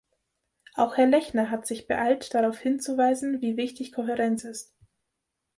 [0.73, 4.73] Auch Herr Lechner hat sich beeilt darauf hinzuweisen, wie wichtig Kohärenz ist.